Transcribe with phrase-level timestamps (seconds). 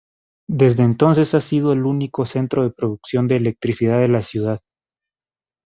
[0.49, 4.59] Desde entonces ha sido el único centro de producción de electricidad de la ciudad.